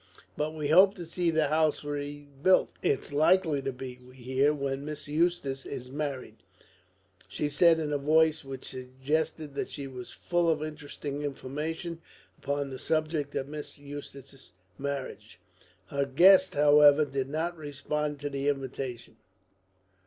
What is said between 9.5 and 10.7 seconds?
that she was full of